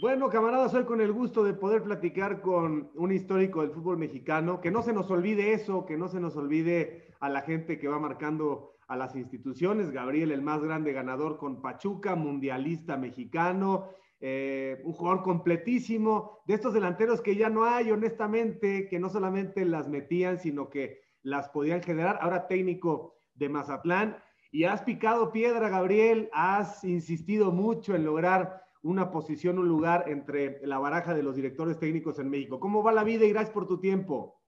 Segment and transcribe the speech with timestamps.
[0.00, 4.60] Bueno, camaradas, hoy con el gusto de poder platicar con un histórico del fútbol mexicano,
[4.60, 7.88] que no se nos olvide eso, que no se nos olvide a la gente que
[7.88, 9.90] va marcando a las instituciones.
[9.90, 13.88] Gabriel, el más grande ganador con Pachuca, mundialista mexicano,
[14.20, 19.64] eh, un jugador completísimo, de estos delanteros que ya no hay, honestamente, que no solamente
[19.64, 22.20] las metían, sino que las podían generar.
[22.20, 24.16] Ahora técnico de Mazatlán.
[24.52, 30.60] Y has picado piedra, Gabriel, has insistido mucho en lograr una posición, un lugar entre
[30.66, 32.60] la baraja de los directores técnicos en México.
[32.60, 34.40] ¿Cómo va la vida y gracias por tu tiempo?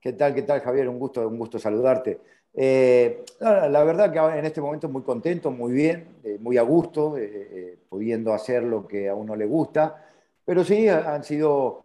[0.00, 0.88] ¿Qué tal, qué tal, Javier?
[0.88, 2.20] Un gusto, un gusto saludarte.
[2.58, 7.16] Eh, la verdad que en este momento muy contento, muy bien, eh, muy a gusto,
[7.18, 10.06] eh, pudiendo hacer lo que a uno le gusta,
[10.44, 11.82] pero sí han sido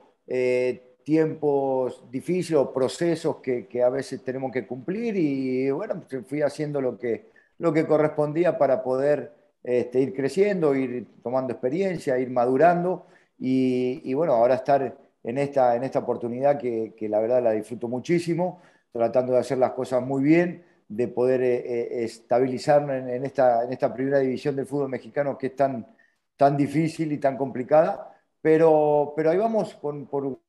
[1.04, 6.80] tiempos difíciles procesos que, que, a veces tenemos que cumplir y bueno, pues, fui haciendo
[6.80, 9.34] lo que, lo que correspondía para poder
[9.64, 13.06] este, ir creciendo, ir tomando experiencia, ir madurando
[13.38, 18.62] y, bueno, ahora estar en esta, en esta oportunidad que, la verdad la disfruto muchísimo,
[18.92, 23.72] tratando de hacer las cosas muy bien, de poder eh, eh, estabilizar en, esta, en
[23.72, 25.88] esta primera división del fútbol mexicano que es tan,
[26.36, 30.40] tan difícil y tan complicada, pero, pero ahí vamos por, por,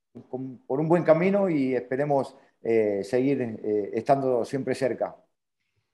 [0.81, 3.61] un buen camino y esperemos eh, seguir
[3.95, 5.17] estando siempre cerca.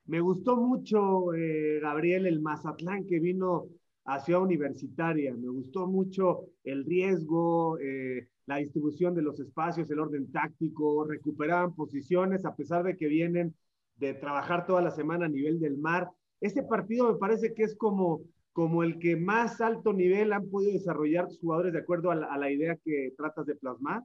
[0.09, 3.67] Me gustó mucho, eh, Gabriel, el Mazatlán que vino
[4.07, 5.35] a Ciudad Universitaria.
[5.35, 11.75] Me gustó mucho el riesgo, eh, la distribución de los espacios, el orden táctico, recuperaban
[11.75, 13.55] posiciones a pesar de que vienen
[13.97, 16.09] de trabajar toda la semana a nivel del mar.
[16.41, 18.23] Ese partido me parece que es como,
[18.55, 22.51] como el que más alto nivel han podido desarrollar tus jugadores de acuerdo a la,
[22.51, 24.03] idea que tratas de plasmar.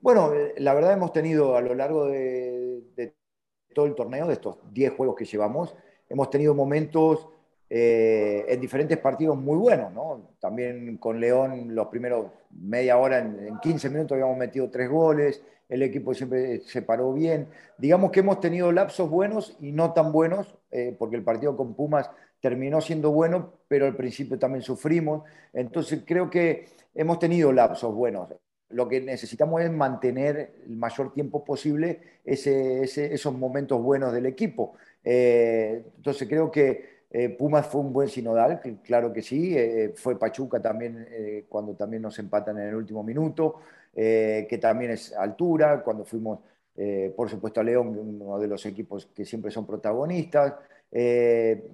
[0.00, 2.82] Bueno, eh, la verdad hemos tenido a lo largo de
[3.72, 5.74] todo el torneo, de estos 10 juegos que llevamos,
[6.08, 7.28] hemos tenido momentos
[7.74, 10.34] eh, en diferentes partidos muy buenos, ¿no?
[10.38, 15.82] También con León los primeros media hora, en, 15 minutos habíamos metido tres goles, el
[15.82, 17.48] equipo siempre se paró bien.
[17.78, 21.72] Digamos que hemos tenido lapsos buenos y no tan buenos, eh, porque el partido con
[21.72, 22.10] Pumas
[22.40, 25.22] terminó siendo bueno, pero al principio también sufrimos.
[25.54, 28.28] Entonces creo que hemos tenido lapsos buenos
[28.72, 34.74] lo que necesitamos es mantener el mayor tiempo posible esos momentos buenos del equipo.
[35.04, 40.18] Eh, entonces creo que eh, Pumas fue un buen sinodal, claro que sí, eh, fue
[40.18, 41.06] Pachuca también
[41.48, 43.60] cuando también nos empatan en el último minuto,
[43.94, 46.38] que también es altura, cuando fuimos,
[47.14, 50.54] por supuesto, a León, uno de los equipos que siempre son protagonistas,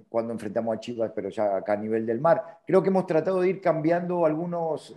[0.09, 2.59] cuando enfrentamos a Chivas, pero ya acá a nivel del mar.
[2.67, 4.93] Creo que hemos tratado de ir cambiando algunos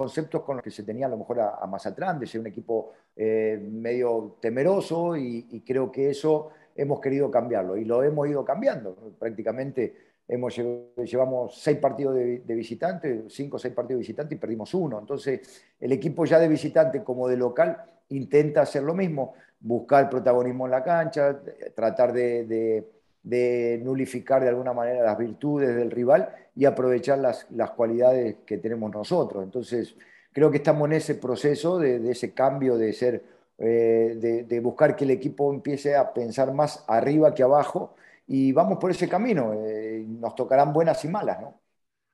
[0.00, 2.92] conceptos con los que se tenía a lo mejor a, Mazatlán, de ser un equipo
[3.14, 8.96] eh, medio temeroso y, creo que eso hemos querido cambiarlo y lo hemos ido cambiando.
[9.18, 9.94] Prácticamente
[10.26, 10.56] hemos,
[11.04, 14.98] llevamos seis partidos de, visitante, cinco o seis partidos de visitante y perdimos uno.
[14.98, 20.64] Entonces el equipo ya de visitante como de local intenta hacer lo mismo, buscar protagonismo
[20.64, 21.38] en la cancha,
[21.74, 22.88] tratar de de
[23.22, 29.44] nulificar de alguna manera las virtudes del rival y aprovechar las, cualidades que tenemos nosotros.
[29.44, 29.96] Entonces,
[30.32, 33.24] creo que estamos en ese proceso de, ese cambio de ser,
[33.58, 37.94] eh, de, buscar que el equipo empiece a pensar más arriba que abajo
[38.26, 39.54] y vamos por ese camino.
[39.54, 41.60] Eh, nos tocarán buenas y malas, ¿no?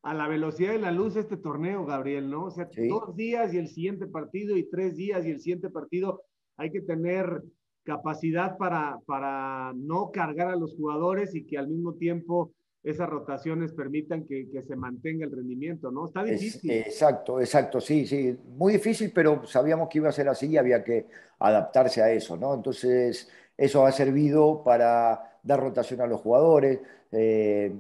[0.03, 2.45] A la velocidad de la luz este torneo, Gabriel, ¿no?
[2.45, 6.23] O sea, dos días y el siguiente partido y tres días y el siguiente partido.
[6.57, 7.43] Hay que tener
[7.87, 12.53] capacidad para, para no cargar a los jugadores y que al mismo tiempo
[12.83, 16.07] esas rotaciones permitan que, se mantenga el rendimiento, ¿no?
[16.07, 16.71] Está difícil.
[16.71, 18.37] exacto, exacto, sí, sí.
[18.45, 21.07] Muy difícil, pero sabíamos que iba a ser así y había que
[21.39, 22.55] adaptarse a eso, ¿no?
[22.55, 26.81] Entonces, eso ha servido para dar rotación a los jugadores.
[27.11, 27.75] Eh,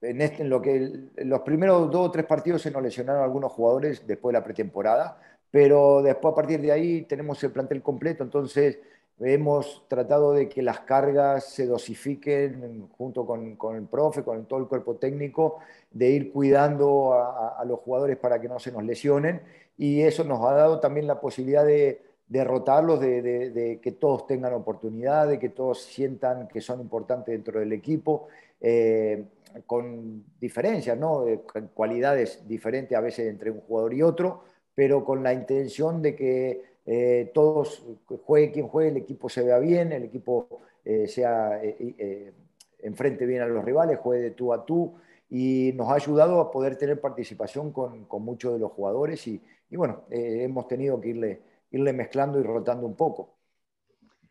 [0.00, 3.52] en, este, en, lo que los primeros dos o tres partidos se nos lesionaron algunos
[3.52, 8.24] jugadores después de la pretemporada, pero después a partir de ahí tenemos el plantel completo,
[8.24, 8.78] entonces
[9.18, 14.60] Hemos tratado de que las cargas se dosifiquen junto con, con el profe, con todo
[14.60, 15.58] el cuerpo técnico,
[15.90, 19.40] de ir cuidando a, los jugadores para que no se nos lesionen.
[19.78, 24.52] Y eso nos ha dado también la posibilidad de derrotarlos, de, de, que todos tengan
[24.52, 28.28] oportunidad, de que todos sientan que son importantes dentro del equipo,
[28.60, 29.24] eh,
[29.66, 31.24] con diferencias, ¿no?
[31.72, 34.42] cualidades diferentes a veces entre un jugador y otro,
[34.74, 37.84] pero con la intención de que eh, todos,
[38.24, 40.48] juegue quien juegue, el equipo se vea bien, el equipo
[40.84, 42.32] eh, sea, eh,
[42.78, 44.94] enfrente bien a los rivales, juegue de tú a tú.
[45.28, 49.42] Y nos ha ayudado a poder tener participación con, con muchos de los jugadores y,
[49.68, 51.40] y bueno, hemos tenido que irle,
[51.72, 53.34] irle mezclando y rotando un poco.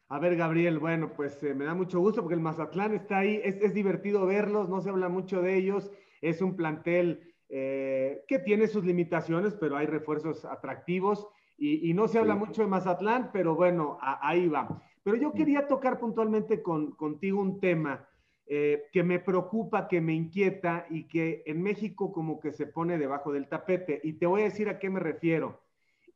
[0.08, 3.56] A ver, Gabriel, bueno, pues me da mucho gusto porque el Mazatlán está ahí, es,
[3.56, 5.92] es, divertido verlos, no se habla mucho de ellos,
[6.22, 12.20] es un plantel eh, que tiene sus limitaciones, pero hay refuerzos atractivos y, no se
[12.20, 14.82] habla mucho de Mazatlán, pero bueno, ahí va.
[15.04, 18.08] Pero yo quería tocar puntualmente con, contigo un tema
[18.46, 22.98] eh, que me preocupa, que me inquieta y que en México como que se pone
[22.98, 24.02] debajo del tapete.
[24.04, 25.62] Y te voy a decir a qué me refiero.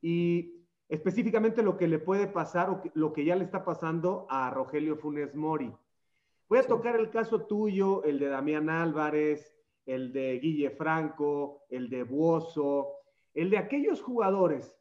[0.02, 4.50] Y específicamente lo que le puede pasar o lo que ya le está pasando a
[4.50, 5.72] Rogelio Funes Mori.
[6.48, 9.54] Voy a tocar el caso tuyo, el de Damián Álvarez,
[9.86, 12.96] el de Guille Franco, el de Buoso,
[13.34, 14.79] el de aquellos jugadores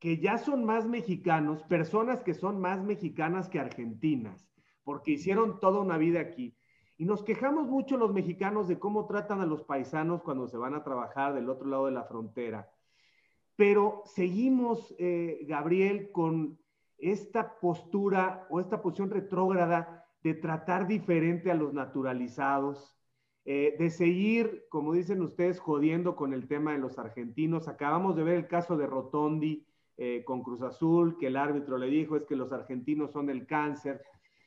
[0.00, 4.50] que ya son más mexicanos, personas que son más mexicanas que argentinas,
[4.82, 6.56] porque hicieron toda una vida aquí.
[6.96, 10.74] Y nos quejamos mucho los mexicanos de cómo tratan a los paisanos cuando se van
[10.74, 12.70] a trabajar del otro lado de la frontera.
[13.56, 16.58] Pero seguimos, eh, Gabriel, con
[16.96, 22.96] esta postura o esta posición retrógrada de tratar diferente a los naturalizados,
[23.44, 27.68] eh, de seguir, como dicen ustedes, jodiendo con el tema de los argentinos.
[27.68, 29.66] Acabamos de ver el caso de Rotondi
[30.02, 33.46] eh, con Cruz Azul, que el árbitro le dijo es que los argentinos son el
[33.46, 34.02] cáncer.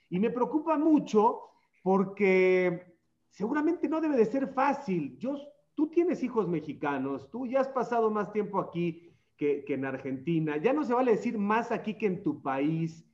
[0.10, 1.42] Y me preocupa mucho
[1.84, 2.98] porque
[3.30, 5.20] seguramente no debe de ser fácil.
[5.76, 10.58] Tú tienes hijos mexicanos, tú ya has pasado más tiempo aquí que, que en Argentina,
[10.58, 13.06] ya no se vale decir más aquí que en tu país.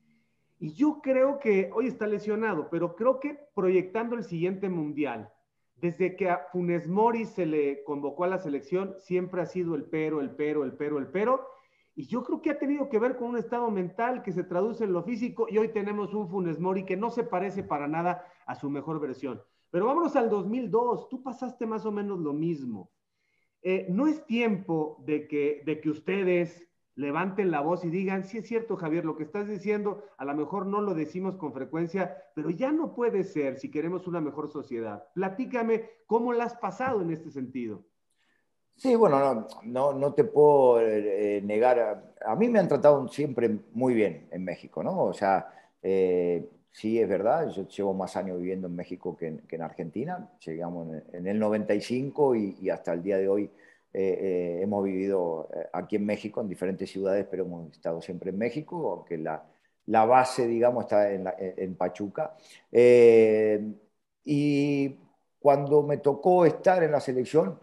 [0.59, 5.29] Y yo creo que hoy está lesionado, pero creo que proyectando el siguiente mundial,
[5.75, 9.83] desde que a Funes Mori se le convocó a la selección, siempre ha sido el
[9.83, 11.58] pero, el pero, el pero, el pero.
[11.99, 14.85] Y yo creo que ha tenido que ver con un estado mental que se traduce
[14.85, 18.23] en lo físico y hoy tenemos un Funes Mori que no se parece para nada
[18.45, 19.43] a su mejor versión.
[19.69, 22.89] Pero vámonos al 2002, tú pasaste más o menos lo mismo.
[23.61, 28.37] Eh, no es tiempo de que, de que ustedes levanten la voz y digan, sí
[28.37, 32.15] es cierto, Javier, lo que estás diciendo, a lo mejor no lo decimos con frecuencia,
[32.33, 35.03] pero ya no puede ser si queremos una mejor sociedad.
[35.15, 37.83] Platícame cómo la has pasado en este sentido.
[38.79, 43.93] Sí, bueno, no, no, te puedo eh, negar, a, mí me han tratado siempre muy
[43.93, 45.03] bien en México, ¿no?
[45.03, 45.47] O sea,
[45.83, 50.87] eh, sí es verdad, yo llevo más años viviendo en México que en, Argentina, llegamos
[51.13, 53.51] en, el 95 y hasta el día de hoy
[53.91, 58.29] eh, eh, hemos vivido eh, aquí en México, en diferentes ciudades, pero hemos estado siempre
[58.29, 59.43] en México, aunque la,
[60.05, 62.35] base, digamos, está en Pachuca.
[64.23, 64.95] y
[65.39, 67.59] cuando me tocó estar en la selección,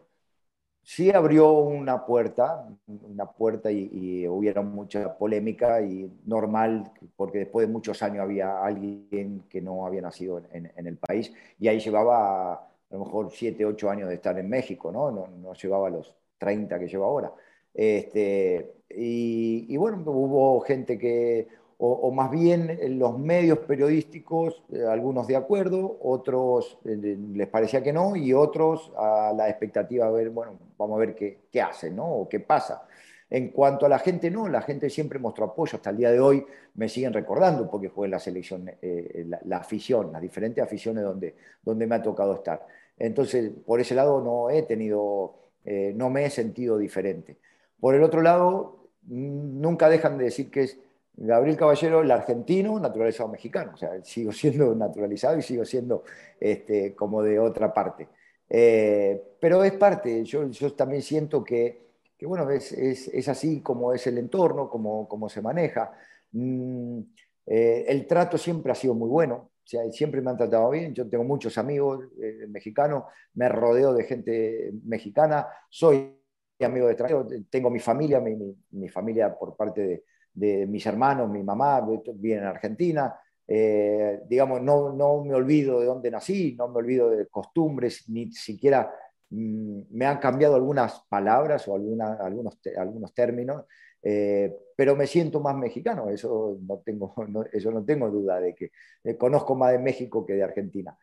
[0.86, 4.28] sí abrió una puerta, una puerta y, y,
[4.62, 10.40] mucha polémica y normal, porque después de muchos años había alguien que no había nacido
[10.52, 14.48] en, el país y ahí llevaba a lo mejor 7, 8 años de estar en
[14.48, 15.10] México, ¿no?
[15.10, 17.32] No, no llevaba los 30 que lleva ahora.
[17.74, 25.36] Este, y, bueno, hubo gente que, o, más bien los medios periodísticos, eh, algunos de
[25.36, 30.58] acuerdo, otros eh, les parecía que no, y otros a la expectativa de ver, bueno,
[30.78, 32.06] vamos a ver qué, qué hacen, ¿no?
[32.06, 32.86] O qué pasa.
[33.28, 35.76] En cuanto a la gente, no, la gente siempre mostró apoyo.
[35.76, 40.12] Hasta el día de hoy me siguen recordando porque fue la selección, eh, la, afición,
[40.12, 41.34] las diferentes aficiones donde,
[41.64, 42.64] donde me ha tocado estar.
[42.98, 45.34] Entonces, por ese lado no he tenido,
[45.64, 47.36] eh, no me he sentido diferente.
[47.80, 50.78] Por el otro lado, nunca dejan de decir que es
[51.16, 53.72] Gabriel Caballero el argentino naturalizado mexicano.
[53.74, 56.04] O sea, sigo siendo naturalizado y sigo siendo
[56.38, 58.08] este, como de otra parte.
[58.48, 61.86] Eh, pero es parte, yo, yo también siento que,
[62.16, 65.92] que bueno, es, es, así como es el entorno, como, como se maneja.
[66.32, 67.00] Mm,
[67.46, 69.50] eh, el trato siempre ha sido muy bueno,
[69.90, 73.04] siempre me han tratado bien, yo tengo muchos amigos eh, mexicanos,
[73.34, 76.12] me rodeo de gente mexicana, soy
[76.60, 80.04] amigo de extranjeros, tengo mi familia, mi, familia por parte de,
[80.36, 81.80] mis hermanos, mi mamá
[82.14, 87.10] vive en Argentina, eh, digamos, no, no me olvido de dónde nací, no me olvido
[87.10, 88.92] de costumbres, ni siquiera
[89.30, 92.20] mm, me han cambiado algunas palabras o algunos,
[92.76, 93.64] algunos términos,
[94.02, 97.14] eh, pero me siento más mexicano, eso no tengo,
[97.52, 98.72] eso no tengo duda de que
[99.04, 100.96] eh, conozco más de México que de Argentina.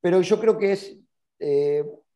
[0.00, 0.96] Pero yo creo que es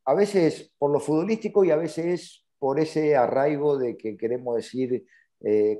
[0.04, 5.04] a veces por lo futbolístico y a veces por ese arraigo de que queremos decir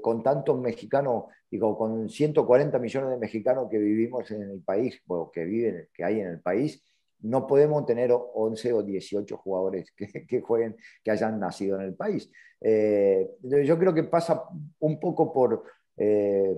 [0.01, 5.31] con tantos mexicanos, digo, con 140 millones de mexicanos que vivimos en el país, o
[5.31, 6.83] que viven, que hay en el país,
[7.23, 9.93] no podemos tener 11 o 18 jugadores
[10.29, 12.31] que, jueguen, que hayan nacido en el país.
[12.61, 14.45] Eh, yo creo que pasa
[14.81, 15.65] un poco por,
[15.97, 16.55] eh,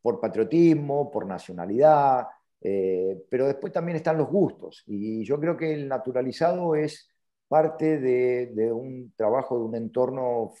[0.00, 2.26] por patriotismo, por nacionalidad,
[2.60, 4.82] eh, pero después también están los gustos.
[4.86, 7.08] Y yo creo que el naturalizado es
[7.52, 10.54] parte de, un trabajo, de un entorno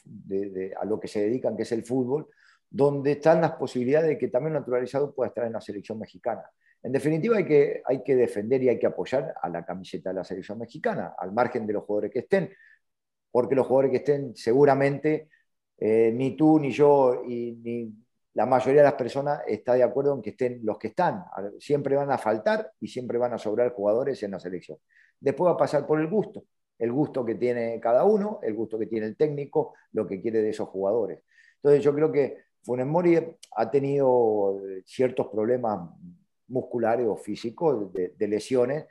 [0.78, 2.28] a lo que se dedican, que es el fútbol,
[2.68, 6.42] donde están las posibilidades de que también naturalizado pueda estar en la selección mexicana.
[6.82, 10.16] En definitiva, hay que, hay que defender y hay que apoyar a la camiseta de
[10.16, 12.50] la selección mexicana, al margen de los jugadores que estén.
[13.30, 15.30] porque los jugadores que estén seguramente,
[15.78, 17.90] eh, ni tú, ni yo, ni
[18.34, 21.24] la mayoría de las personas está de acuerdo en que estén los que están.
[21.58, 24.76] Siempre van a faltar y siempre van a sobrar jugadores en la selección.
[25.18, 26.44] Después va a pasar por el gusto,
[26.82, 30.42] el gusto que tiene cada uno, el gusto que tiene el técnico, lo que quiere
[30.42, 31.20] de esos jugadores.
[31.56, 33.16] Entonces yo creo que Funes Mori
[33.56, 35.88] ha tenido ciertos problemas
[36.48, 38.86] musculares o físicos de, lesiones,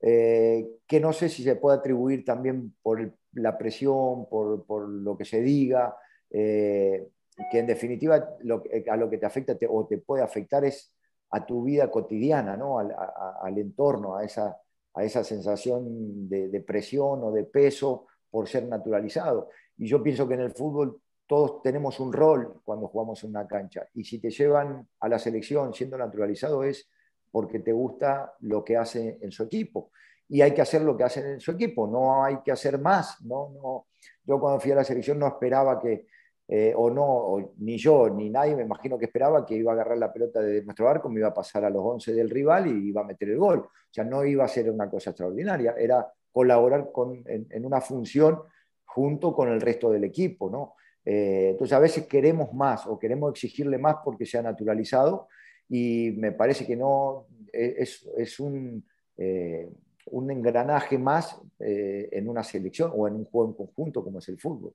[0.00, 5.24] eh, que no sé si se puede atribuir también por la presión, por, lo que
[5.24, 5.96] se diga.
[6.30, 7.06] Eh,
[7.52, 10.92] que en definitiva a lo que te afecta o te puede afectar es
[11.30, 12.80] a tu vida cotidiana, ¿no?
[12.80, 14.60] al, entorno, a esa,
[14.94, 19.48] a esa sensación de, presión o de peso por ser naturalizado.
[19.76, 23.46] Y yo pienso que en el fútbol todos tenemos un rol cuando jugamos en una
[23.46, 23.86] cancha.
[23.94, 26.88] Y si te llevan a la selección siendo naturalizado es
[27.30, 29.90] porque te gusta lo que hace en su equipo.
[30.28, 33.22] Y hay que hacer lo que hacen en su equipo, no hay que hacer más.
[33.22, 33.50] ¿no?
[33.50, 33.86] No,
[34.24, 36.06] yo cuando fui a la selección no esperaba que,
[36.50, 39.98] eh, o no, ni yo, ni nadie me imagino que esperaba que iba a agarrar
[39.98, 42.88] la pelota de nuestro arco, me iba a pasar a los 11 del rival y
[42.88, 43.58] iba a meter el gol.
[43.58, 48.40] O sea, no iba a ser una cosa extraordinaria, era colaborar con, en, una función
[48.86, 50.74] junto con el resto del equipo, ¿no?
[51.04, 55.28] Eh, entonces a veces queremos más o queremos exigirle más porque se ha naturalizado
[55.68, 58.84] y me parece que no e, es, es un,
[59.18, 59.68] eh,
[60.06, 64.38] un, engranaje más en una selección o en un juego en conjunto como es el
[64.38, 64.72] fútbol.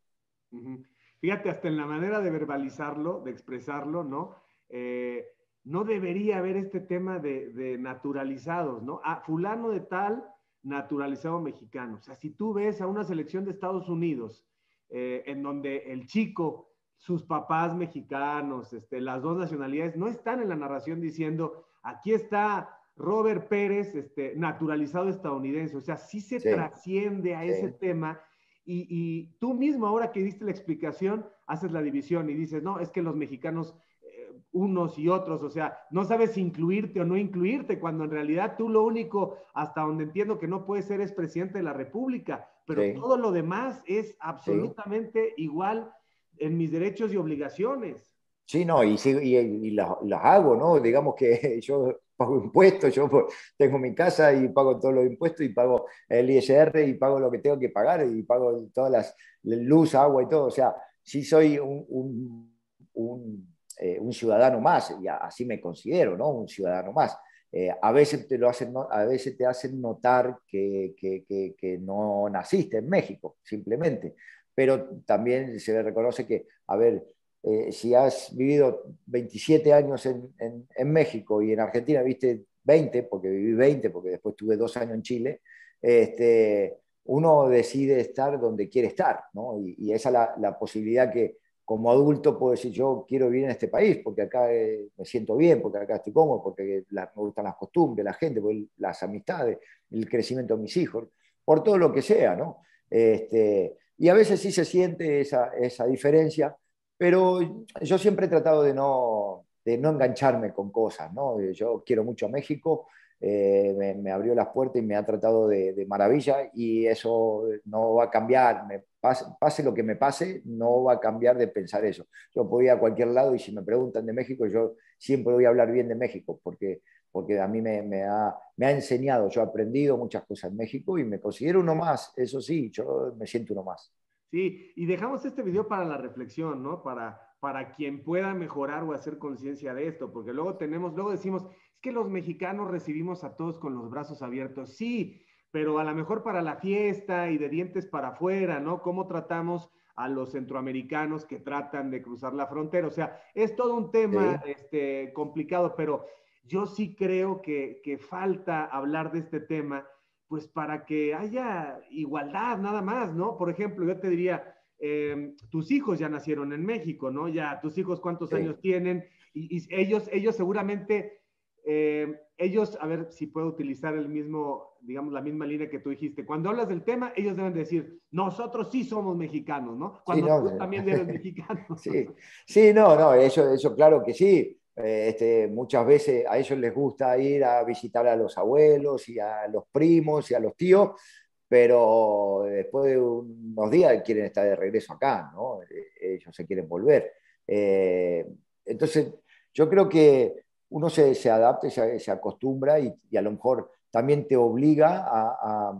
[1.23, 4.35] Fíjate, hasta en la manera de verbalizarlo, de expresarlo, ¿no?
[4.67, 5.25] Eh,
[5.63, 8.99] no debería haber este tema de, naturalizados, ¿no?
[9.05, 10.21] Ah, fulano de tal,
[10.63, 11.95] naturalizado mexicano.
[11.95, 14.45] O sea, si tú ves a una selección de Estados Unidos,
[14.89, 20.49] eh, en donde el chico, sus papás mexicanos, este, las dos nacionalidades, no están en
[20.49, 25.77] la narración diciendo, aquí está Robert Pérez, este, naturalizado estadounidense.
[25.77, 28.19] O sea, sí se trasciende a ese tema
[28.65, 32.89] y, tú mismo, ahora que diste la explicación, haces la división y dices, no, es
[32.89, 37.79] que los mexicanos, eh, unos y otros, o sea, no sabes incluirte o no incluirte,
[37.79, 41.57] cuando en realidad tú lo único, hasta donde entiendo que no puedes ser, es presidente
[41.57, 45.91] de la República, pero todo lo demás es absolutamente igual
[46.37, 48.13] en mis derechos y obligaciones.
[48.45, 49.89] Sí, no, y, y, las,
[50.21, 50.79] hago, ¿no?
[50.79, 53.09] Digamos que yo pago impuestos, yo
[53.57, 57.29] tengo mi casa y pago todos los impuestos y pago el ISR y pago lo
[57.29, 60.45] que tengo que pagar y pago todas las luz, agua y todo.
[60.45, 62.49] O sea, sí soy un,
[62.93, 66.29] un, eh, ciudadano más y así me considero, ¿no?
[66.29, 67.17] Un ciudadano más.
[67.51, 71.23] Eh, a, veces te lo hacen, a veces te hacen notar que, que,
[71.55, 74.15] que, no naciste en México, simplemente.
[74.55, 77.03] Pero también se reconoce que, a ver,
[77.43, 83.53] eh, si has vivido 27 años en, México y en Argentina viste 20, porque viví
[83.53, 85.41] 20, porque después tuve dos años en Chile,
[85.81, 89.59] este, uno decide estar donde quiere estar, ¿no?
[89.59, 93.51] y, esa es la, la, posibilidad que como adulto puedo decir, yo quiero vivir en
[93.51, 97.45] este país, porque acá eh, me siento bien, porque acá estoy cómodo, porque me gustan
[97.45, 98.41] las costumbres, la gente,
[98.77, 99.59] las amistades,
[99.91, 101.07] el crecimiento de mis hijos,
[101.45, 102.61] por todo lo que sea, ¿no?
[102.89, 106.55] Este, y a veces sí se siente esa, esa diferencia,
[106.97, 111.39] pero yo siempre he tratado de no, de no engancharme con cosas, ¿no?
[111.51, 112.87] Yo quiero mucho a México,
[113.25, 118.05] eh, me, abrió las puertas y me ha tratado de, maravilla y eso no va
[118.05, 118.67] a cambiar,
[118.99, 122.05] pase, lo que me pase, no va a cambiar de pensar eso.
[122.35, 125.45] Yo puedo ir a cualquier lado y si me preguntan de México, yo siempre voy
[125.45, 126.81] a hablar bien de México porque,
[127.13, 130.57] porque a mí me, me, ha, me ha enseñado, yo he aprendido muchas cosas en
[130.57, 133.93] México y me considero uno más, eso sí, yo me siento uno más.
[134.33, 136.81] Sí, y dejamos este video para la reflexión, ¿no?
[136.81, 141.45] Para, para quien pueda mejorar o hacer conciencia de esto, porque luego tenemos, luego decimos,
[141.71, 144.75] es que los mexicanos recibimos a todos con los brazos abiertos.
[144.75, 148.81] Sí, pero a lo mejor para la fiesta y de dientes para afuera, ¿no?
[148.81, 152.87] ¿Cómo tratamos a los centroamericanos que tratan de cruzar la frontera?
[152.87, 156.07] O sea, es todo un tema este, complicado, pero
[156.43, 159.87] yo sí creo que, que falta hablar de este tema
[160.33, 163.37] pues para que haya igualdad nada más, ¿no?
[163.37, 167.27] Por ejemplo, yo te diría, em, tus hijos ya nacieron en México, ¿no?
[167.27, 171.21] Ya, tus hijos cuántos años tienen y, ellos, ellos seguramente,
[171.63, 175.91] em, ellos, a ver si puedo utilizar el mismo, digamos, la misma línea que tú
[175.91, 176.25] dijiste.
[176.25, 180.01] Cuando hablas del tema, ellos deben decir, nosotros sí somos mexicanos, ¿no?
[180.03, 181.77] Cuando tú también eres mexicano.
[181.77, 182.07] Sí,
[182.47, 184.59] sí, no, no, eso, eso claro que sí.
[184.75, 189.19] Eh, este, muchas veces a ellos les gusta ir a visitar a los abuelos y
[189.19, 190.99] a los primos y a los tíos,
[191.47, 195.61] pero después de unos días quieren estar de regreso acá, ¿no?
[195.63, 197.11] Eh, ellos se quieren volver.
[197.45, 198.25] Eh,
[198.65, 199.13] entonces,
[199.53, 204.27] yo creo que uno se, se adapta, se, se acostumbra y, a lo mejor también
[204.27, 205.71] te obliga a,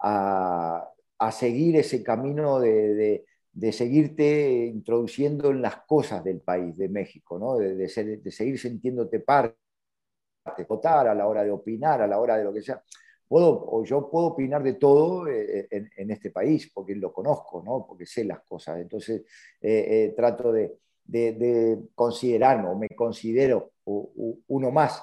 [0.00, 3.24] a, a seguir ese camino de,
[3.72, 7.56] seguirte introduciendo en las cosas del país, de México, ¿no?
[7.56, 9.56] de, seguir sintiéndote parte,
[10.56, 12.82] de votar a la hora de opinar, a la hora de lo que sea.
[13.26, 17.86] Puedo, o yo puedo opinar de todo eh, en, este país, porque lo conozco, ¿no?
[17.86, 18.80] porque sé las cosas.
[18.80, 19.22] Entonces,
[19.60, 20.78] eh, eh, trato de,
[21.94, 25.02] considerarme, o me considero uno más.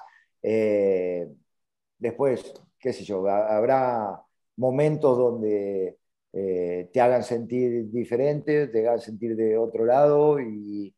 [1.98, 4.22] después, qué sé yo, habrá
[4.58, 6.00] momentos donde
[6.33, 10.93] eh, te hagan sentir diferente, te hagan sentir de otro lado y,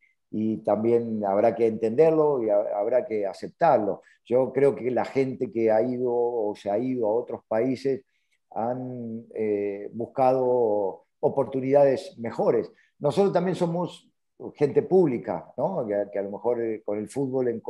[0.64, 4.02] también habrá que entenderlo y habrá que aceptarlo.
[4.24, 8.04] Yo creo que la gente que ha ido o se ha ido a otros países
[8.50, 12.72] han eh, buscado oportunidades mejores.
[12.98, 14.10] Nosotros también somos
[14.56, 15.86] gente pública, ¿no?
[15.86, 17.62] que, a lo mejor eh, con el fútbol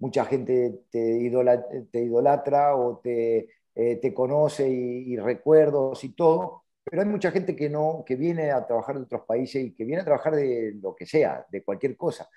[0.00, 7.30] mucha gente te, idolatra o te te conoce y, recuerdos y todo, pero hay mucha
[7.30, 10.34] gente que, no, que viene a trabajar de otros países y que viene a trabajar
[10.34, 12.28] de lo que sea, de cualquier cosa.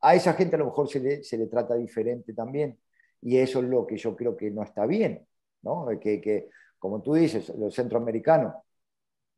[0.00, 2.78] A esa gente a lo mejor se le, se le trata diferente también
[3.20, 5.26] y eso es lo que yo creo que no está bien,
[5.62, 5.86] ¿no?
[6.00, 8.54] Que, que como tú dices, los centroamericanos,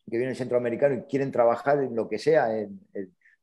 [0.09, 2.49] que vienen centroamericanos y quieren trabajar en lo que sea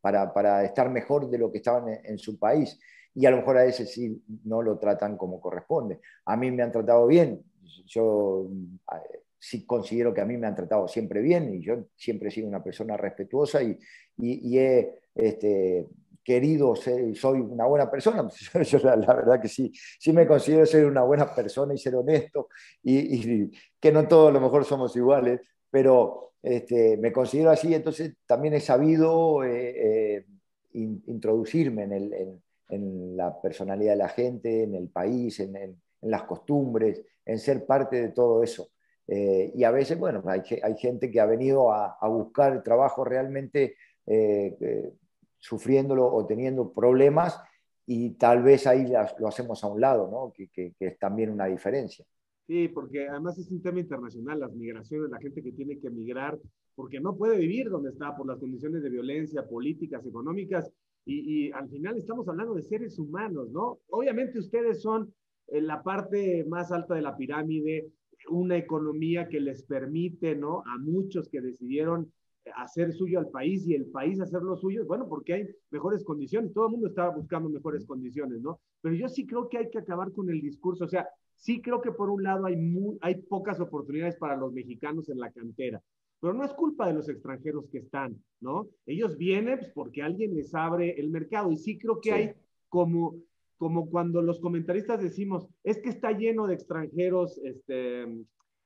[0.02, 2.80] para, para, estar mejor de lo que estaban en, en, su país.
[3.14, 6.00] Y a lo mejor a ese sí no lo tratan como corresponde.
[6.26, 7.44] A mí me han tratado bien,
[7.86, 8.48] yo
[8.94, 12.32] eh, sí considero que a mí me han tratado siempre bien y yo siempre he
[12.32, 13.78] sido una persona respetuosa y,
[14.18, 15.88] y, he este,
[16.24, 18.28] querido ser, soy una buena persona.
[18.64, 22.50] Yo, la, verdad que sí, sí me considero ser una buena persona y ser honesto
[22.84, 25.40] y, que no todos a lo mejor somos iguales,
[25.72, 30.26] pero este, me considero así, entonces también he sabido eh, eh,
[30.74, 36.24] introducirme en, el, en, la personalidad de la gente, en el país, en, en las
[36.24, 38.70] costumbres, en ser parte de todo eso.
[39.12, 43.04] Eh, y a veces, bueno, hay, hay, gente que ha venido a, buscar el trabajo
[43.04, 43.76] realmente
[44.06, 44.94] eh, eh,
[45.40, 47.42] sufriéndolo o teniendo problemas
[47.88, 48.86] y tal vez ahí
[49.18, 50.32] lo hacemos a un lado, ¿no?
[50.32, 52.06] Que, que, es también una diferencia.
[52.46, 56.38] Sí, porque además es un tema internacional, las migraciones, la gente que tiene que emigrar
[56.76, 60.72] porque no puede vivir donde está por las condiciones de violencia, políticas, económicas,
[61.04, 63.80] y, y al final estamos hablando de seres humanos, ¿no?
[63.90, 65.12] Obviamente ustedes son
[65.48, 67.90] en la parte más alta de la pirámide,
[68.30, 70.64] una economía que les permite, ¿no?
[70.66, 72.12] A muchos que decidieron
[72.56, 76.54] hacer suyo al país y el país hacer lo suyo, bueno, porque hay mejores condiciones,
[76.54, 78.60] todo el mundo estaba buscando mejores condiciones, ¿no?
[78.82, 81.82] Pero yo sí creo que hay que acabar con el discurso, o sea, sí creo
[81.82, 82.58] que por un lado hay,
[83.02, 85.82] hay pocas oportunidades para los mexicanos en la cantera,
[86.20, 88.68] pero no es culpa de los extranjeros que están, ¿no?
[88.86, 92.34] Ellos vienen pues, porque alguien les abre el mercado y sí creo que hay
[92.68, 93.16] como
[93.60, 98.08] como cuando los comentaristas decimos, es que está lleno de extranjeros, este,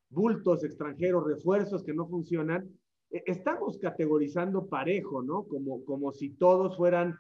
[0.10, 2.70] bultos extranjeros, refuerzos que no funcionan,
[3.10, 5.46] e, estamos categorizando parejo, ¿no?
[5.48, 7.18] Como, como si todos fueran,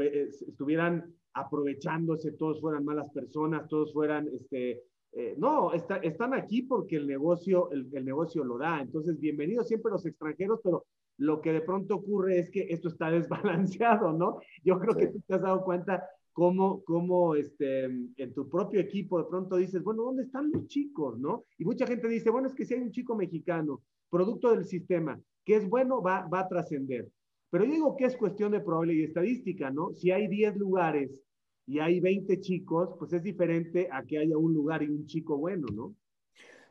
[0.00, 6.94] eh, estuvieran aprovechándose, todos fueran malas personas, todos fueran, este, eh, no, están aquí porque
[6.94, 8.80] el negocio, el, el, negocio lo da.
[8.80, 10.86] Entonces, bienvenidos siempre los extranjeros, pero
[11.18, 14.38] lo que de pronto ocurre es que esto está desbalanceado, ¿no?
[14.62, 19.18] Yo creo que tú te has dado cuenta cómo, cómo este, en tu propio equipo
[19.18, 21.18] de pronto dices, bueno, ¿dónde están los chicos?
[21.18, 21.44] ¿no?
[21.58, 25.20] Y mucha gente dice, bueno, es que si hay un chico mexicano, producto del sistema,
[25.44, 27.08] que es bueno, va, va a trascender.
[27.50, 29.92] Pero yo digo que es cuestión de probabilidad y estadística, ¿no?
[29.94, 31.20] Si hay 10 lugares
[31.66, 35.36] y hay 20 chicos, pues es diferente a que haya un lugar y un chico
[35.36, 35.94] bueno, ¿no?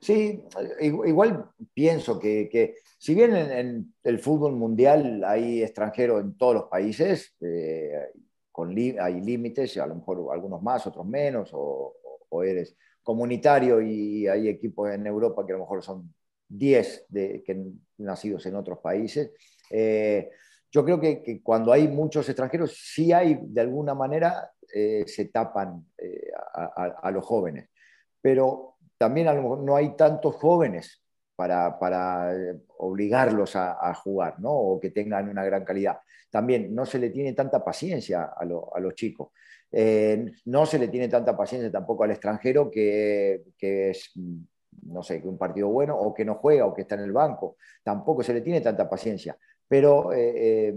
[0.02, 0.41] Sí,
[0.82, 6.63] igual pienso que, que si bien en, el fútbol mundial hay extranjeros en todos los
[6.65, 7.91] países, eh,
[8.63, 11.95] hay límites, a lo mejor algunos más, otros menos, o,
[12.43, 16.13] eres comunitario y hay equipos en Europa que a lo mejor son
[16.48, 17.60] 10 de, que
[17.98, 19.32] nacidos en otros países.
[19.72, 20.30] Eh,
[20.72, 25.84] yo creo que, cuando hay muchos extranjeros, sí hay, de alguna manera, eh, se tapan
[25.98, 27.69] eh, a, los jóvenes.
[28.22, 31.02] Pero también a lo mejor no hay tantos jóvenes
[31.39, 32.36] para, para
[32.80, 34.52] obligarlos a, a, jugar, ¿no?
[34.52, 35.99] O que tengan una gran calidad
[36.30, 39.30] también no se le tiene tanta paciencia a, los chicos.
[39.71, 44.12] Eh, no se le tiene tanta paciencia tampoco al extranjero que, es,
[44.84, 47.12] no sé, que un partido bueno o que no juega o que está en el
[47.12, 47.58] banco.
[47.84, 49.38] Tampoco se le tiene tanta paciencia.
[49.67, 50.75] Pero eh, eh,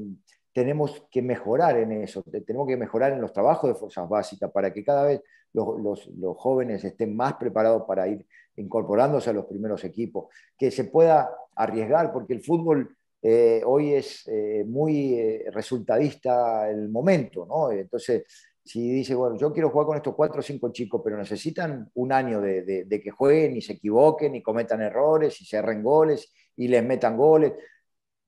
[0.53, 4.73] tenemos que mejorar en eso, tenemos que mejorar en los trabajos de fuerzas básicas para
[4.73, 9.85] que cada vez los, los jóvenes estén más preparados para ir incorporándose a los primeros
[9.85, 10.27] equipos,
[10.59, 16.88] que se pueda arriesgar, porque el fútbol eh, hoy es eh, muy eh, resultadista el
[16.88, 17.71] momento, ¿no?
[17.71, 18.25] Entonces,
[18.65, 22.12] si dice, bueno, yo quiero jugar con estos cuatro o cinco chicos, pero necesitan un
[22.12, 26.85] año de, que jueguen y se equivoquen y cometan errores y se goles y les
[26.85, 27.53] metan goles,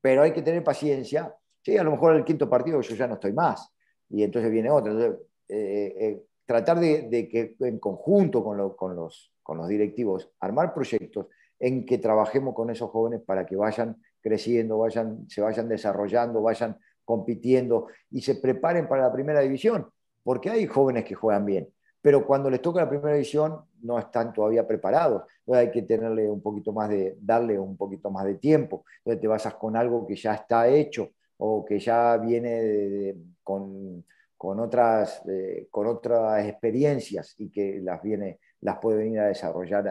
[0.00, 1.34] pero hay que tener paciencia.
[1.64, 3.72] Sí, a lo mejor el quinto partido yo ya no estoy más.
[4.10, 4.92] Y entonces viene otro.
[4.92, 10.74] Entonces, eh, eh, tratar de, que en conjunto con, con, los, con los directivos, armar
[10.74, 11.26] proyectos
[11.58, 16.78] en que trabajemos con esos jóvenes para que vayan creciendo, vayan, se vayan desarrollando, vayan
[17.04, 19.88] compitiendo y se preparen para la primera división,
[20.22, 21.68] porque hay jóvenes que juegan bien,
[22.00, 26.30] pero cuando les toca la primera división no están todavía preparados, entonces hay que tenerle
[26.30, 30.06] un poquito más de, darle un poquito más de tiempo, entonces te basas con algo
[30.06, 34.04] que ya está hecho o que ya viene con,
[34.36, 39.88] con, otras, eh, con otras experiencias y que las, viene, las puede venir a desarrollar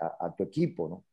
[0.00, 1.04] a, tu equipo, ¿no?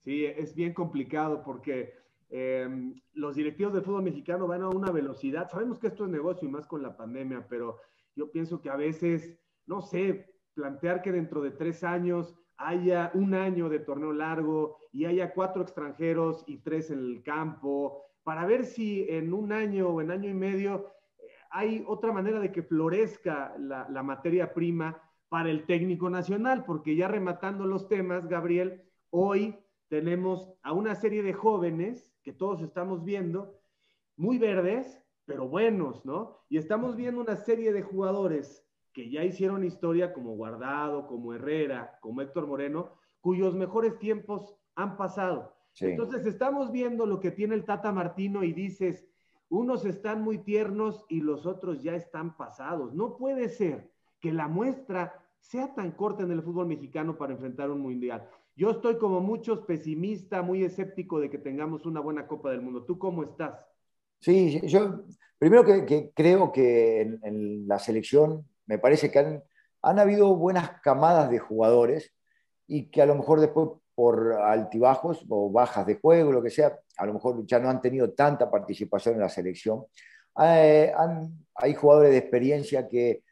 [0.00, 1.94] Sí, es bien complicado porque
[2.28, 5.48] em, los directivos del fútbol mexicano van a una velocidad.
[5.48, 7.80] Sabemos que esto es negocio y más con la pandemia, pero
[8.14, 13.34] yo pienso que a veces, no sé, plantear que dentro de tres años haya un
[13.34, 18.64] año de torneo largo y haya cuatro extranjeros y tres en el campo, para ver
[18.64, 22.62] si en un año o en año y medio eh, hay otra manera de que
[22.62, 28.82] florezca la, la materia prima para el técnico nacional, porque ya rematando los temas, Gabriel,
[29.10, 29.56] hoy
[29.88, 33.60] tenemos a una serie de jóvenes que todos estamos viendo,
[34.16, 36.38] muy verdes, pero buenos, ¿no?
[36.48, 41.98] Y estamos viendo una serie de jugadores que ya hicieron historia como Guardado, como Herrera,
[42.00, 45.53] como Héctor Moreno, cuyos mejores tiempos han pasado.
[45.80, 49.06] Entonces estamos viendo lo que tiene el Tata Martino y dices,
[49.48, 52.94] unos están muy tiernos y los otros ya están pasados.
[52.94, 57.70] No puede ser que la muestra sea tan corta en el fútbol mexicano para enfrentar
[57.70, 58.28] un mundial.
[58.56, 62.84] Yo estoy como muchos pesimista, muy escéptico de que tengamos una buena Copa del Mundo.
[62.84, 63.60] ¿Tú cómo estás?
[64.20, 65.04] Sí, yo
[65.38, 69.42] primero que, creo que en, la selección me parece que han,
[69.82, 72.14] han habido buenas camadas de jugadores
[72.66, 76.78] y que a lo mejor después por altibajos o bajas de juego, lo que sea,
[76.96, 79.84] a lo mejor ya no han tenido tanta participación en la selección.
[80.42, 80.92] Eh,
[81.54, 83.22] hay jugadores de experiencia que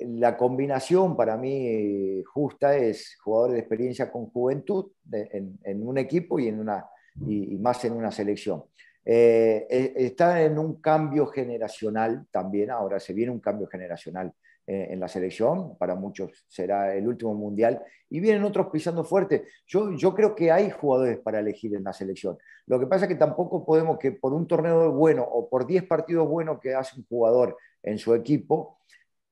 [0.00, 6.48] la combinación para mí justa es jugadores de experiencia con juventud en, un equipo y,
[6.48, 6.86] en una,
[7.26, 8.64] y, más en una selección.
[9.04, 14.32] Eh, eh, está en un cambio generacional también, ahora se viene un cambio generacional eh,
[14.70, 19.44] en la selección, para muchos será el último mundial, y vienen otros pisando fuerte.
[19.66, 22.38] Yo, yo creo que hay jugadores para elegir en la selección.
[22.66, 25.84] Lo que pasa es que tampoco podemos que por un torneo bueno o por 10
[25.84, 28.78] partidos buenos que hace un jugador en su equipo,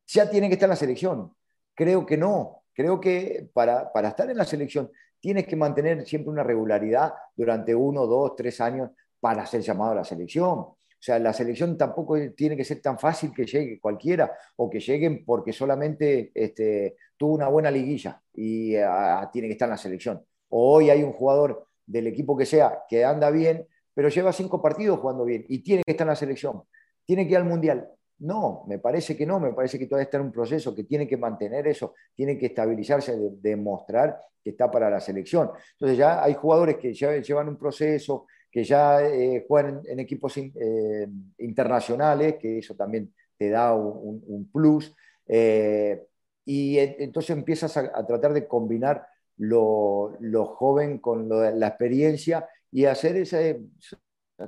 [0.07, 1.33] ya tiene que estar en la selección.
[1.75, 2.63] Creo que no.
[2.73, 7.75] Creo que para, para estar en la selección tienes que mantener siempre una regularidad durante
[7.75, 10.67] uno, dos, tres años para ser llamado a la selección.
[10.99, 14.81] O sea, la selección tampoco tiene que ser tan fácil que llegue cualquiera o que
[14.81, 19.77] lleguen porque solamente este, tuvo una buena liguilla y ah, tiene que estar en la
[19.77, 20.21] selección.
[20.49, 24.61] O hoy hay un jugador del equipo que sea que anda bien, pero lleva cinco
[24.61, 26.63] partidos jugando bien y tiene que estar en la selección.
[27.05, 27.89] Tiene que ir al mundial.
[28.19, 31.07] No, me parece que no, me parece que todavía está en un proceso que tiene
[31.07, 35.51] que mantener eso, tiene que estabilizarse, demostrar que está para la selección.
[35.73, 41.09] Entonces ya hay jugadores que llevan un proceso, que ya eh, juegan en, equipos eh,
[41.39, 44.95] internacionales, que eso también te da un, plus.
[45.27, 46.07] Eh,
[46.45, 49.07] y entonces empiezas a, tratar de combinar
[49.37, 50.17] lo,
[50.57, 53.39] joven con la experiencia y hacer esa,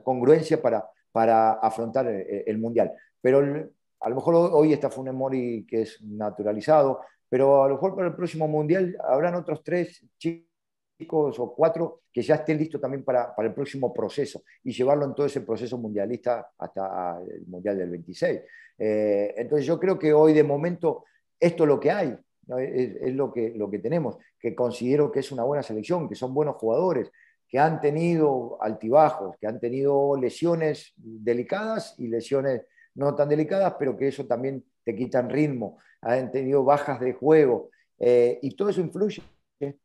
[0.02, 2.92] congruencia para, para afrontar el Mundial.
[3.20, 3.40] Pero
[4.00, 8.14] a lo mejor hoy está Funemori que es naturalizado, pero a lo mejor para el
[8.14, 10.49] próximo mundial habrán otros tres chicos
[11.10, 15.14] o cuatro que ya estén listos también para, para, el próximo proceso y llevarlo en
[15.14, 18.40] todo ese proceso mundialista hasta el mundial del 26.
[18.78, 21.04] Eh, entonces yo creo que hoy de momento
[21.38, 22.16] esto es lo que hay,
[22.58, 26.34] es, lo, que, lo que tenemos, que considero que es una buena selección, que son
[26.34, 27.10] buenos jugadores,
[27.48, 32.62] que han tenido altibajos, que han tenido lesiones delicadas y lesiones
[32.94, 37.70] no tan delicadas, pero que eso también te quitan ritmo, han tenido bajas de juego,
[37.98, 39.22] eh, y todo eso influye,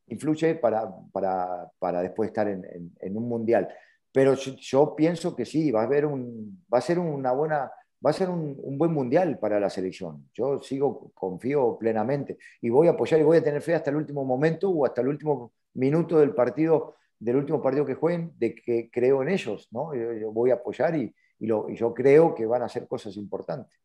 [0.08, 3.68] influye para, para, después estar en, un mundial.
[4.12, 7.72] Pero yo, pienso que sí, va a, haber un, va a ser una buena,
[8.06, 10.30] va a ser un, buen mundial para la selección.
[10.34, 13.98] Yo sigo, confío plenamente y voy a apoyar y voy a tener fe hasta el
[13.98, 18.56] último momento o hasta el último minuto del partido, del último partido que jueguen, de
[18.56, 19.94] que creo en ellos, ¿no?
[19.94, 23.78] yo voy a apoyar y, y, yo creo que van a hacer cosas importantes.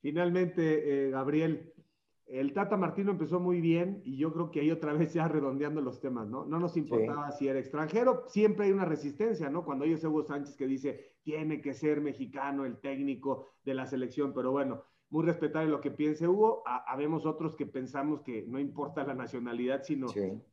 [0.00, 1.72] Finalmente, eh, Gabriel,
[2.26, 5.80] el Tata Martino empezó muy bien y yo creo que ahí otra vez ya redondeando
[5.80, 6.44] los temas, ¿no?
[6.44, 9.64] No nos importaba si era extranjero, siempre hay una resistencia, ¿no?
[9.64, 14.32] Cuando ellos Hugo Sánchez que dice, tiene que ser mexicano el técnico de la selección,
[14.34, 16.64] pero bueno, muy respetable lo que piense Hugo.
[16.66, 20.08] Habemos otros que pensamos que no importa la nacionalidad, sino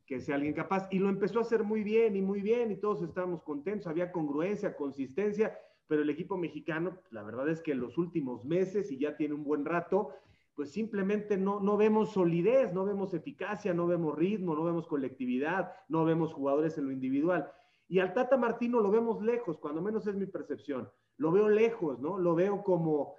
[0.06, 0.86] que sea alguien capaz.
[0.92, 3.88] Y lo empezó a hacer muy bien y muy bien y todos estábamos contentos.
[3.88, 5.58] Había congruencia, consistencia,
[5.88, 9.34] pero el equipo mexicano, la verdad es que en los últimos meses, y ya tiene
[9.34, 10.10] un buen rato,
[10.54, 15.72] pues simplemente no, no vemos solidez, no vemos eficacia, no vemos ritmo, no vemos colectividad,
[15.88, 17.50] no vemos jugadores en lo individual.
[17.88, 20.88] Y al Tata Martino lo vemos lejos, cuando menos es mi percepción.
[21.16, 22.18] Lo veo lejos, ¿no?
[22.18, 23.14] Lo veo como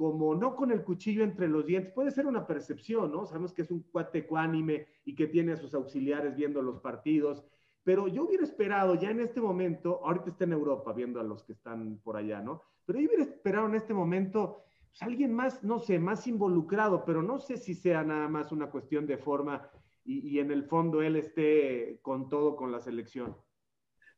[0.00, 3.26] como no con el cuchillo entre los dientes, puede ser una percepción, ¿no?
[3.26, 7.44] Sabemos que es un cuate ecuánime y que tiene a sus auxiliares viendo los partidos,
[7.84, 11.44] pero yo hubiera esperado ya en este momento, ahorita está en Europa viendo a los
[11.44, 12.62] que están por allá, ¿no?
[12.86, 17.22] Pero yo hubiera esperado en este momento pues, alguien más, no sé, más involucrado, pero
[17.22, 19.70] no sé si sea nada más una cuestión de forma
[20.04, 23.36] y, y en el fondo él esté con todo con la selección.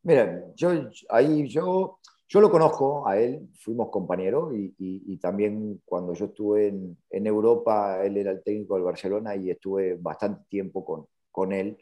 [0.03, 0.71] Mira, yo
[1.09, 2.01] ahí yo
[2.33, 8.17] yo lo conozco a él, fuimos compañeros y, también cuando yo estuve en, Europa, él
[8.17, 11.77] era el técnico del Barcelona y estuve bastante tiempo con, con él.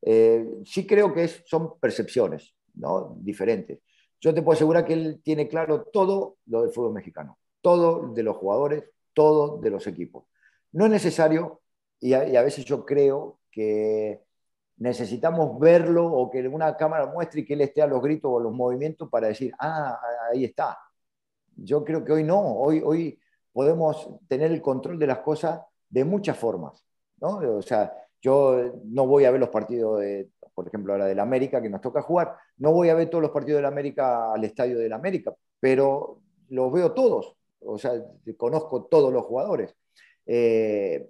[0.00, 3.16] Eh, sí creo que son percepciones ¿no?
[3.18, 3.80] diferentes.
[4.20, 8.22] Yo te puedo asegurar que él tiene claro todo lo del fútbol mexicano, todo de
[8.22, 10.24] los jugadores, todo de los equipos.
[10.72, 11.60] No es necesario,
[12.00, 14.22] y a veces yo creo que
[14.78, 18.38] necesitamos verlo o que una cámara muestre y que él esté a los gritos o
[18.38, 19.98] a los movimientos para decir, ah,
[20.30, 20.78] ahí está.
[21.56, 23.18] Yo creo que hoy no, hoy, hoy
[23.52, 26.84] podemos tener el control de las cosas de muchas formas.
[27.20, 27.38] ¿no?
[27.56, 27.92] O sea,
[28.22, 31.80] yo no voy a ver los partidos, de, por ejemplo, ahora del América, que nos
[31.80, 35.34] toca jugar, no voy a ver todos los partidos del América al estadio del América,
[35.58, 37.92] pero los veo todos, o sea,
[38.36, 39.74] conozco todos los jugadores.
[40.26, 41.08] Eh,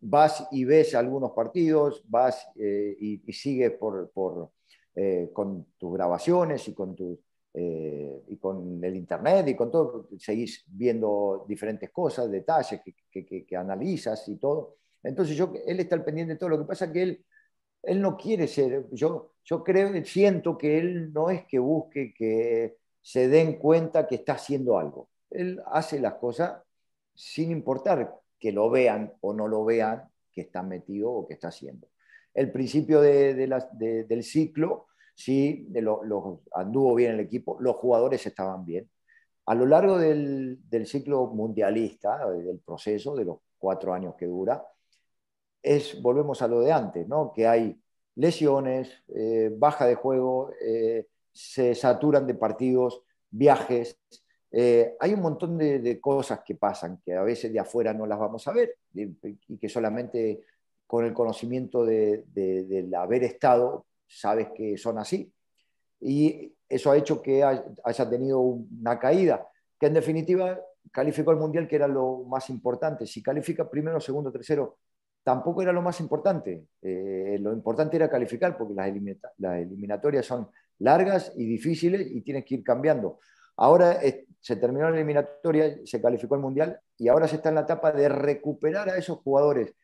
[0.00, 4.52] vas y ves algunos partidos, vas eh, y, sigues por,
[4.94, 7.20] eh, con tus grabaciones y con, tu,
[7.54, 14.36] y con el internet y con todo, seguís viendo diferentes cosas, detalles que, analizas y
[14.36, 14.76] todo.
[15.02, 16.50] Entonces yo, él está al pendiente de todo.
[16.50, 17.24] Lo que pasa es que él,
[17.82, 22.76] él no quiere ser, yo, yo creo, siento que él no es que busque que
[23.00, 25.08] se den cuenta que está haciendo algo.
[25.34, 26.62] Él hace las cosas
[27.14, 31.48] sin importar que lo vean o no lo vean, que está metido o que está
[31.48, 31.88] haciendo.
[32.32, 38.90] El principio del ciclo, sí, de lo, anduvo bien el equipo, los jugadores estaban bien.
[39.46, 44.64] A lo largo del, ciclo mundialista, del proceso, de los cuatro años que dura,
[45.62, 47.32] es, volvemos a lo de antes, ¿no?
[47.32, 47.80] que hay
[48.16, 53.98] lesiones, eh, baja de juego, eh, se saturan de partidos, viajes,
[54.56, 58.20] eh, hay un montón de, cosas que pasan que a veces de afuera no las
[58.20, 60.44] vamos a ver y que solamente
[60.86, 65.32] con el conocimiento de, del haber estado sabes que son así.
[66.00, 69.44] Y eso ha hecho que haya tenido una caída,
[69.76, 70.60] que en definitiva
[70.92, 73.08] calificó el Mundial, que era lo más importante.
[73.08, 74.78] Si califica primero, segundo, tercero,
[75.24, 76.66] tampoco era lo más importante.
[76.80, 78.86] Eh, lo importante era calificar, porque las,
[79.58, 83.18] eliminatorias son largas y difíciles y tienes que ir cambiando.
[83.56, 83.98] Ahora
[84.44, 87.92] se terminó la eliminatoria, se calificó el Mundial y ahora se está en la etapa
[87.92, 89.74] de recuperar a esos jugadores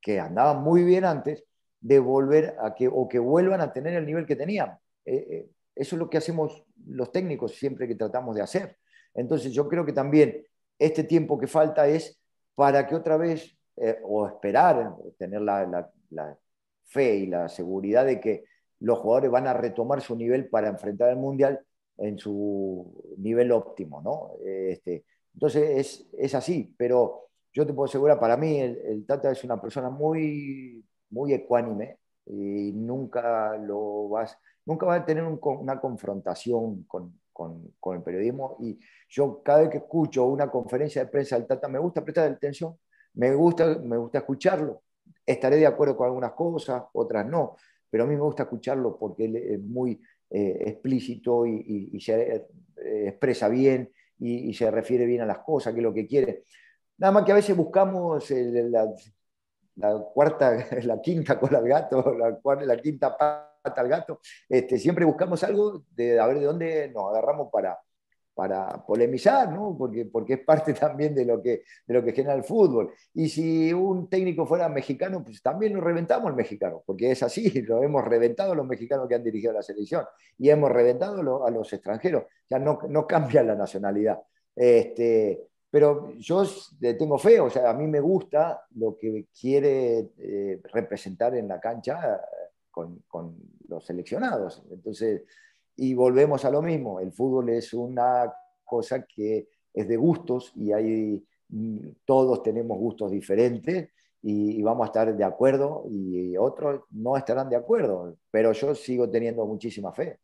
[0.00, 1.44] que andaban muy bien antes,
[1.80, 4.70] de volver a que, o que vuelvan a tener el nivel que tenían.
[5.04, 8.78] Eh, eh, eso es lo que hacemos los técnicos siempre que tratamos de hacer.
[9.12, 10.46] Entonces yo creo que también
[10.78, 12.18] este tiempo que falta es
[12.54, 16.38] para que otra vez, eh, o esperar, tener la, la
[16.86, 18.44] fe y la seguridad de que
[18.80, 21.65] los jugadores van a retomar su nivel para enfrentar el Mundial
[21.98, 24.32] en su nivel óptimo, ¿no?
[24.44, 25.04] Este,
[25.34, 29.60] entonces es, es, así, pero yo te puedo asegurar, para mí el, Tata es una
[29.60, 37.18] persona muy, muy ecuánime y nunca lo vas, nunca va a tener una confrontación con,
[37.32, 38.78] con, con, el periodismo y
[39.08, 42.76] yo cada vez que escucho una conferencia de prensa del Tata me gusta prestar atención,
[43.14, 44.82] me gusta, me gusta escucharlo,
[45.24, 47.56] estaré de acuerdo con algunas cosas, otras no,
[47.90, 50.00] pero a mí me gusta escucharlo porque él es muy
[50.30, 55.80] eh, explícito y, se eh, expresa bien y, se refiere bien a las cosas, que
[55.80, 56.44] es lo que quiere.
[56.98, 58.94] Nada más que a veces buscamos la,
[60.12, 64.20] cuarta, la quinta cola al gato, la, la quinta pata al gato.
[64.48, 67.78] Este, siempre buscamos algo de a ver de dónde nos agarramos para,
[68.36, 69.74] para polemizar, ¿no?
[69.78, 72.92] porque, porque es parte también de lo, que, de lo que genera el fútbol.
[73.14, 77.48] Y si un técnico fuera mexicano, pues también lo reventamos el mexicano, porque es así,
[77.62, 80.04] lo hemos reventado a los mexicanos que han dirigido la selección
[80.36, 84.20] y hemos reventado a los extranjeros, ya no, no cambia la nacionalidad.
[84.54, 86.44] Este, pero yo
[86.78, 91.58] tengo fe, o sea, a mí me gusta lo que quiere eh, representar en la
[91.58, 93.34] cancha eh, con, con
[93.66, 94.62] los seleccionados.
[94.70, 95.22] Entonces,
[95.76, 98.32] y volvemos a lo mismo, el fútbol es una
[98.64, 103.90] cosa que es de gustos y hay mm, todos tenemos gustos diferentes
[104.22, 109.08] y, vamos a estar de acuerdo y otros no estarán de acuerdo, pero yo sigo
[109.08, 110.18] teniendo muchísima fe.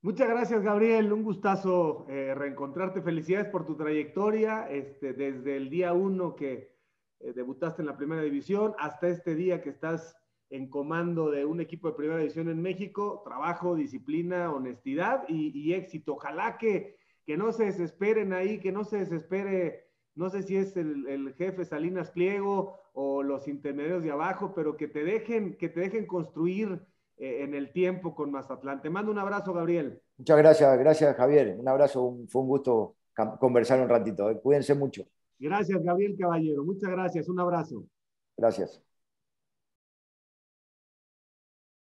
[0.00, 1.12] Muchas gracias, Gabriel.
[1.12, 3.02] Un gustazo eh, reencontrarte.
[3.02, 6.74] Felicidades por tu trayectoria este, desde el día uno que
[7.20, 10.16] eh, debutaste en la primera división hasta este día que estás
[10.50, 13.22] en comando de un equipo de primera división en México.
[13.24, 16.14] Trabajo, disciplina, honestidad y, éxito.
[16.14, 20.76] Ojalá que, que no se desesperen ahí, que no se desespere, no sé si es
[20.76, 25.80] el, jefe Salinas Pliego o los intermediarios de abajo, pero que te dejen, que te
[25.80, 26.80] dejen construir
[27.16, 28.82] eh, en el tiempo con Mazatlán.
[28.82, 30.00] Te mando un abrazo, Gabriel.
[30.16, 31.56] Muchas gracias, gracias, Javier.
[31.58, 32.96] Un abrazo, fue un gusto
[33.38, 34.30] conversar un ratito.
[34.30, 34.40] Eh.
[34.40, 35.04] Cuídense mucho.
[35.38, 36.64] Gracias, Gabriel Caballero.
[36.64, 37.28] Muchas gracias.
[37.28, 37.84] Un abrazo.
[38.36, 38.83] Gracias.